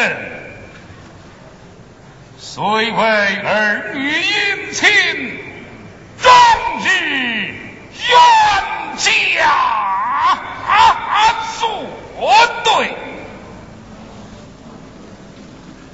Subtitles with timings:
[0.00, 0.16] 臣，
[2.38, 2.90] 虽为
[3.42, 4.88] 儿女姻亲，
[6.22, 6.32] 终
[6.82, 6.88] 日
[8.08, 8.16] 冤
[8.96, 9.10] 家
[11.58, 11.60] 作
[12.64, 12.94] 对。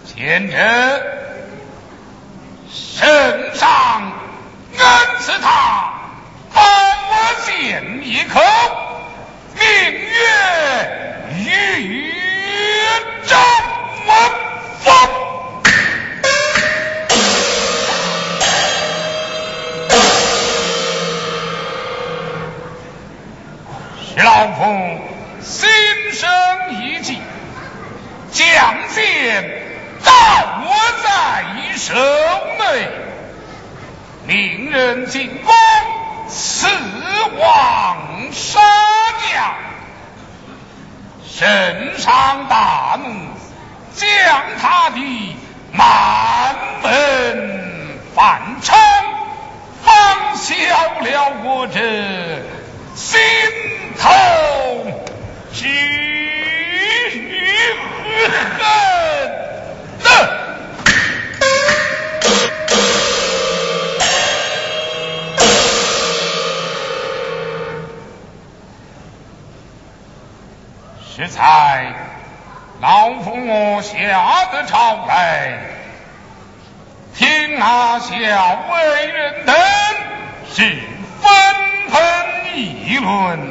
[0.05, 0.57] 前者
[2.71, 4.13] 圣上
[4.79, 4.87] 恩
[5.19, 5.95] 赐他
[6.55, 6.65] 半
[7.09, 7.13] 我
[7.45, 8.41] 县一口，
[9.59, 10.15] 命曰
[11.45, 12.13] 与
[13.27, 13.37] 章。
[14.07, 14.91] 老夫，
[24.15, 25.01] 徐老夫
[25.43, 25.69] 心
[26.13, 26.31] 生
[26.83, 27.19] 一计，
[28.31, 29.63] 将剑
[30.03, 30.71] 藏我
[31.03, 31.09] 在
[31.57, 31.77] 衣
[32.59, 32.89] 内，
[34.27, 35.53] 命人进攻
[36.29, 36.67] 死
[37.39, 38.61] 王杀
[39.33, 39.55] 将，
[41.27, 43.36] 圣上大怒。
[43.97, 44.07] 将
[44.61, 45.37] 他的
[45.73, 48.77] 满门反抄，
[49.83, 50.55] 方消
[51.01, 51.81] 了我这
[52.95, 53.19] 心
[53.99, 54.11] 头
[55.55, 55.65] 之
[58.59, 60.07] 恨。
[71.17, 72.16] 石才。
[72.79, 75.59] 老夫我下得朝来，
[77.17, 77.99] 天下
[78.71, 79.57] 伟人等
[80.53, 80.83] 是
[81.23, 81.31] 纷
[81.89, 83.51] 纷议论，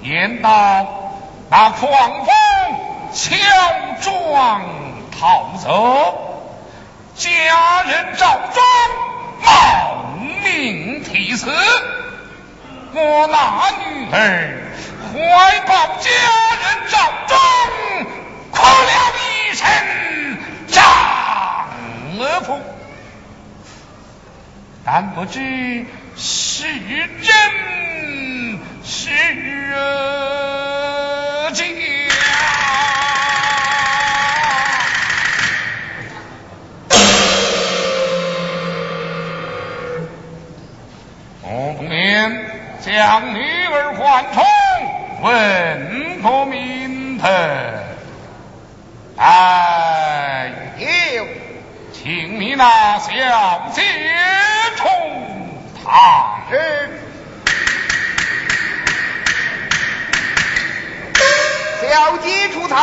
[0.00, 1.12] 言道
[1.50, 2.34] 那狂风
[3.12, 3.38] 强
[4.00, 4.62] 撞
[5.20, 6.48] 逃走，
[7.16, 8.64] 佳人赵庄
[9.44, 10.06] 冒
[10.42, 11.50] 命提词，
[12.94, 14.62] 我那女儿
[15.12, 16.98] 怀抱佳人赵
[17.28, 17.55] 庄。
[18.86, 19.12] 了
[19.50, 19.66] 一声
[20.68, 20.84] 丈
[22.42, 22.58] 夫
[24.84, 25.40] 但不知
[26.16, 26.66] 是
[27.22, 27.28] 真
[28.84, 29.10] 是
[31.52, 31.66] 假
[41.42, 41.96] 我奉命
[42.80, 44.40] 将女儿唤出
[45.22, 47.95] 问个明白
[49.18, 51.26] 哎，有，
[51.90, 53.08] 请你那小
[53.72, 53.82] 姐
[54.76, 54.84] 出
[55.82, 56.42] 堂，
[61.80, 62.78] 小姐出堂。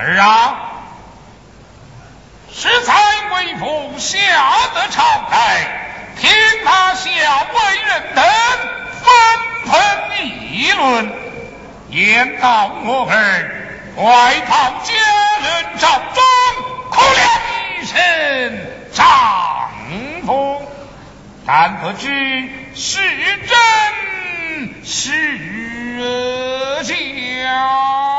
[0.00, 0.72] 儿啊，
[2.50, 2.94] 实才
[3.34, 4.16] 为父下
[4.74, 5.66] 得朝台，
[6.18, 8.24] 天塌下为人等
[9.02, 9.06] 纷
[9.66, 11.12] 纷议论，
[11.90, 13.14] 言道我儿
[13.96, 14.94] 外逃佳
[15.42, 16.22] 人帐中，
[16.90, 17.20] 哭了
[17.78, 17.94] 一声
[18.94, 19.06] 丈
[20.24, 20.62] 夫，
[21.46, 22.08] 但不知
[22.74, 22.98] 是
[23.46, 25.10] 真是
[26.84, 28.09] 假。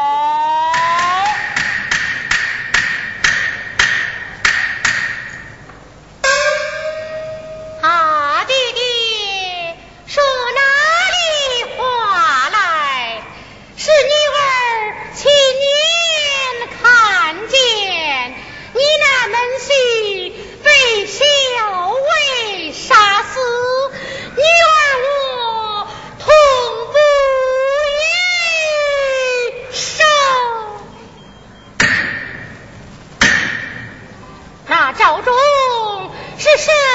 [36.57, 36.90] 是是。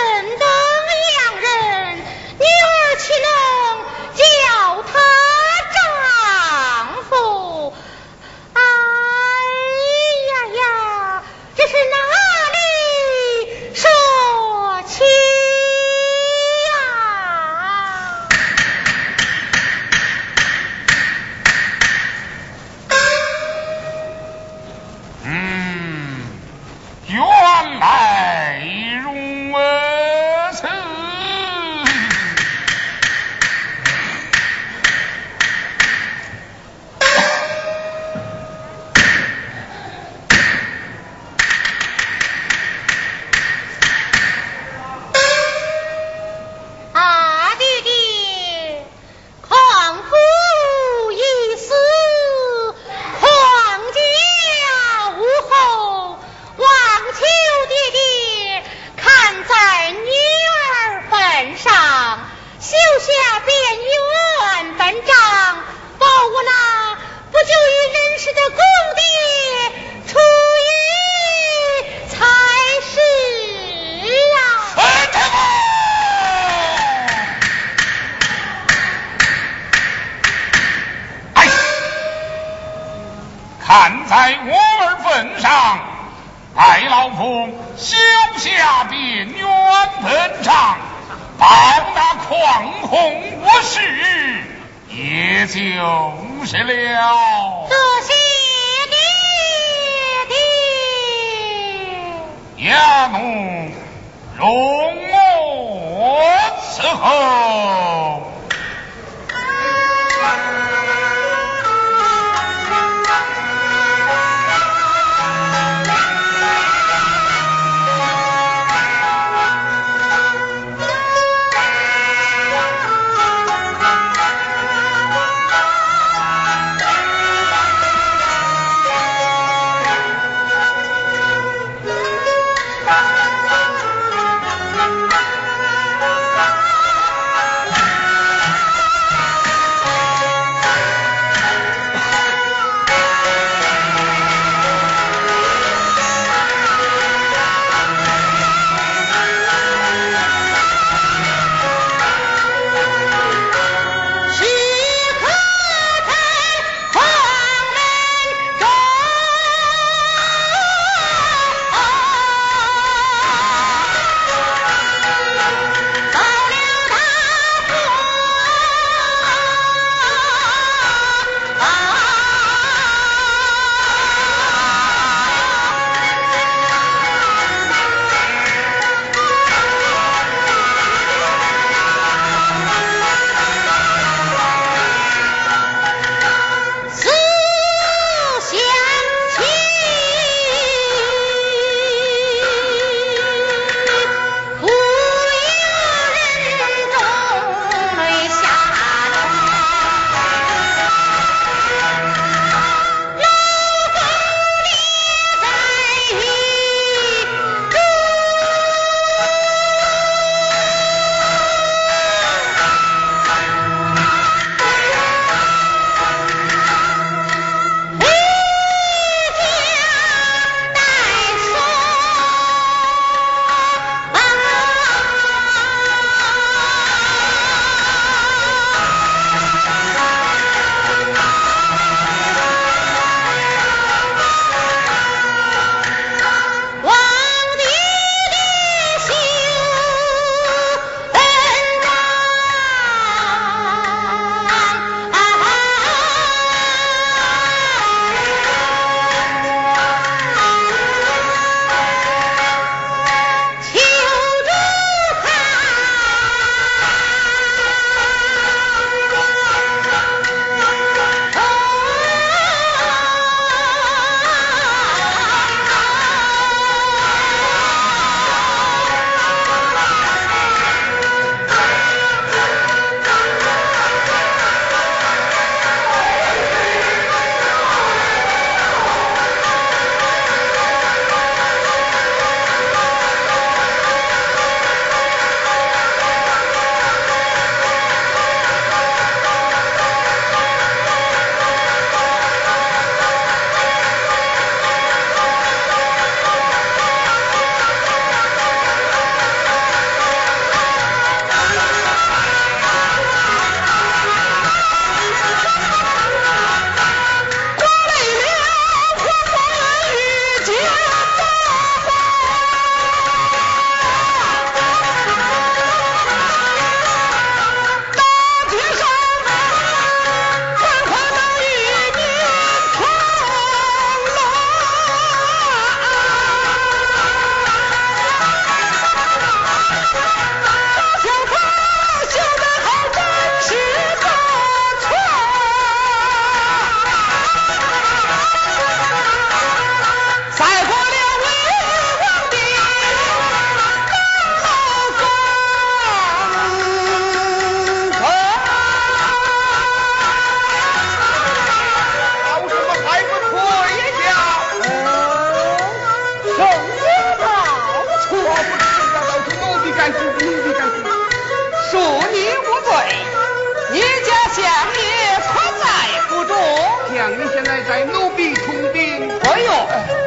[367.05, 370.06] 你现在在奴婢身顶，哎呦！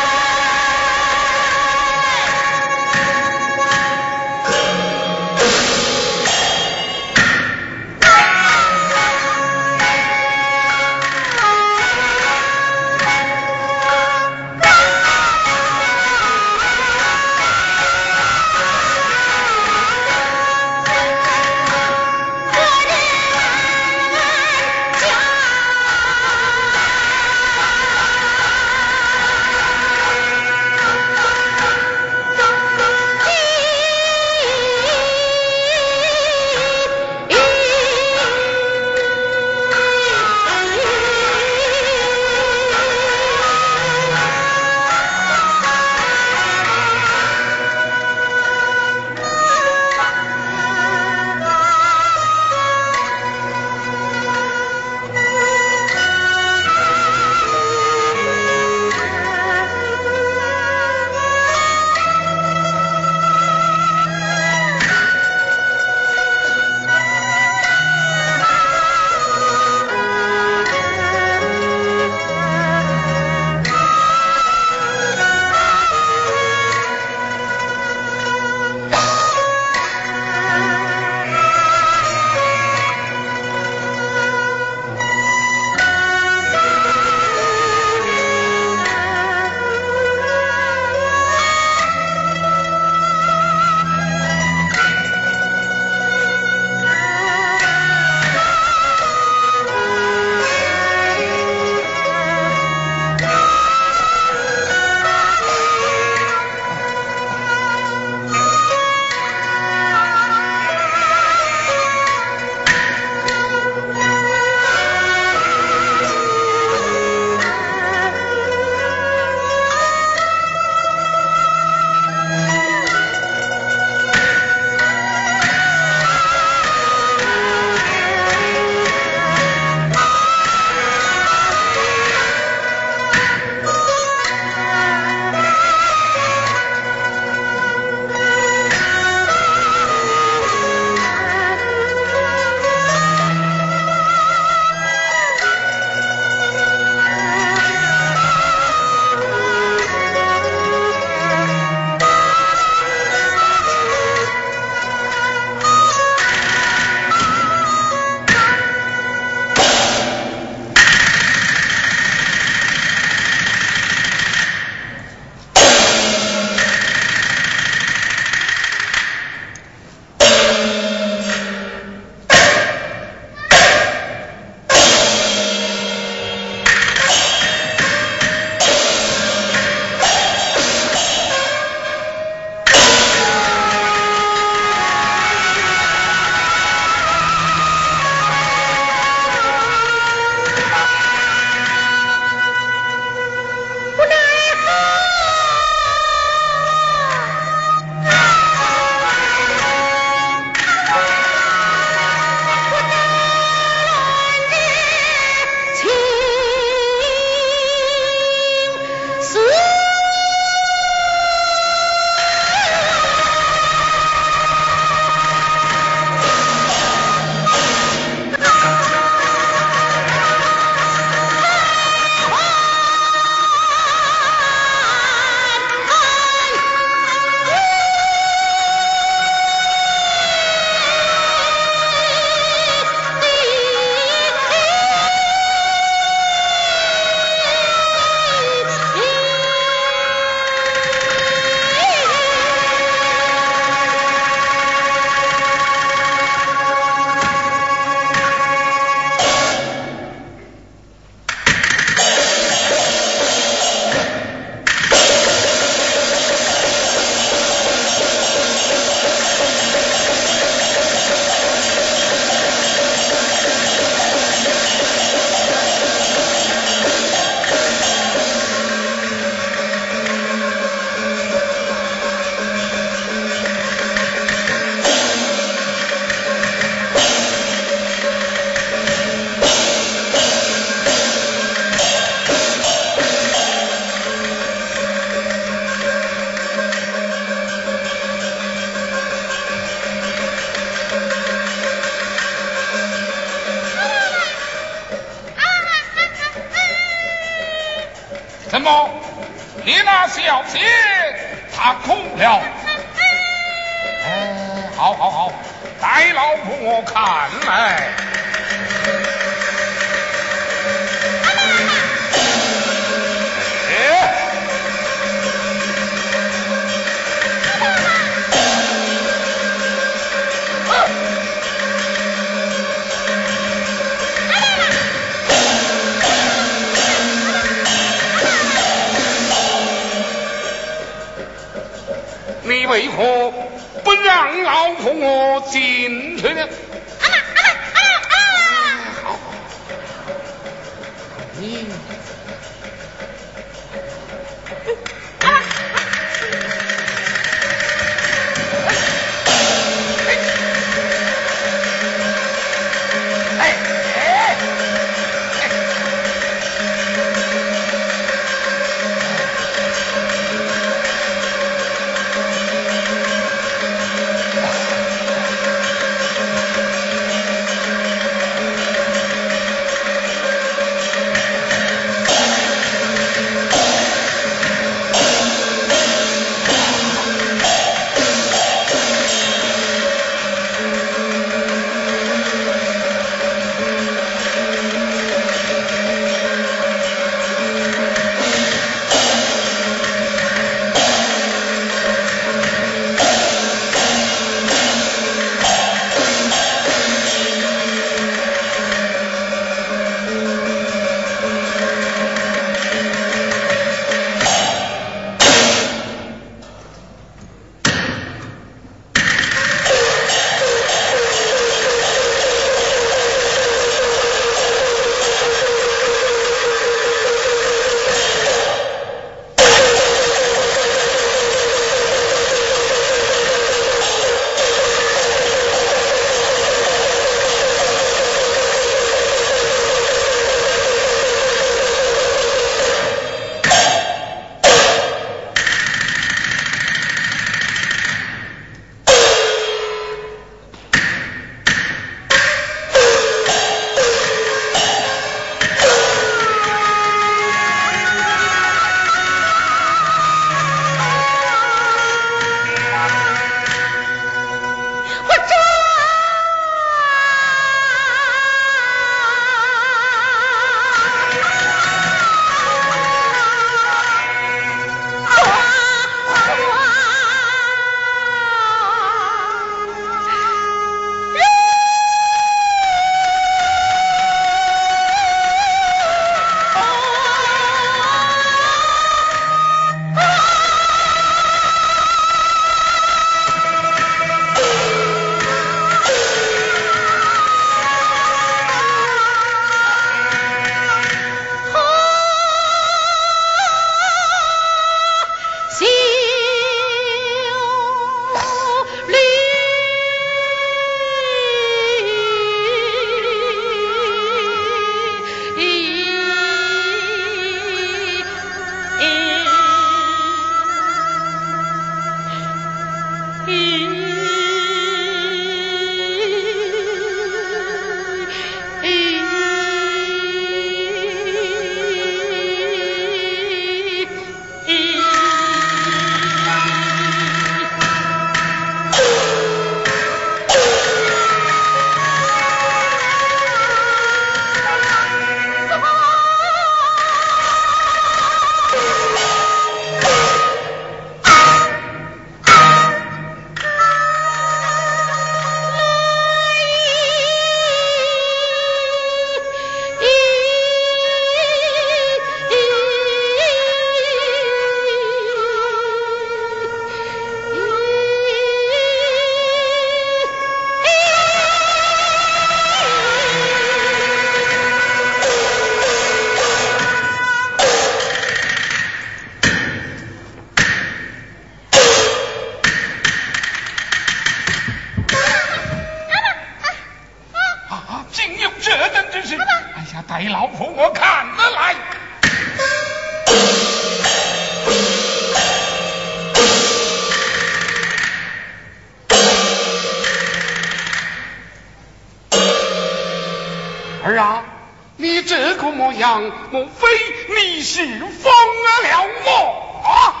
[597.15, 600.00] 你是疯了我。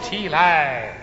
[0.00, 1.01] 起来！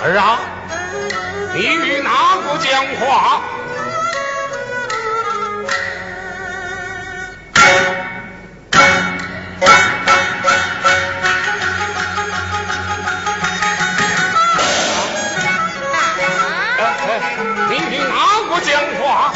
[0.00, 0.38] 儿啊，
[1.54, 3.40] 你与哪个讲话？
[17.70, 18.14] 你与哪
[18.48, 19.32] 个讲话？